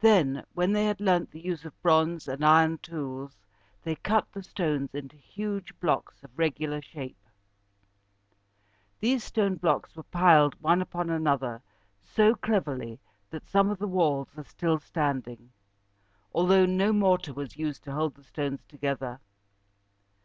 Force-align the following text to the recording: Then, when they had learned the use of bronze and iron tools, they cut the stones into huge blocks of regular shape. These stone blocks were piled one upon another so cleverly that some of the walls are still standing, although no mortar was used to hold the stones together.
Then, 0.00 0.44
when 0.54 0.72
they 0.72 0.86
had 0.86 1.00
learned 1.00 1.28
the 1.30 1.38
use 1.38 1.64
of 1.64 1.80
bronze 1.82 2.26
and 2.26 2.44
iron 2.44 2.78
tools, 2.78 3.38
they 3.84 3.94
cut 3.94 4.26
the 4.32 4.42
stones 4.42 4.92
into 4.92 5.14
huge 5.16 5.78
blocks 5.78 6.24
of 6.24 6.36
regular 6.36 6.82
shape. 6.82 7.24
These 8.98 9.22
stone 9.22 9.54
blocks 9.54 9.94
were 9.94 10.02
piled 10.02 10.60
one 10.60 10.82
upon 10.82 11.10
another 11.10 11.62
so 12.02 12.34
cleverly 12.34 12.98
that 13.30 13.46
some 13.46 13.70
of 13.70 13.78
the 13.78 13.86
walls 13.86 14.32
are 14.36 14.42
still 14.42 14.80
standing, 14.80 15.52
although 16.34 16.66
no 16.66 16.92
mortar 16.92 17.32
was 17.32 17.56
used 17.56 17.84
to 17.84 17.92
hold 17.92 18.16
the 18.16 18.24
stones 18.24 18.64
together. 18.66 19.20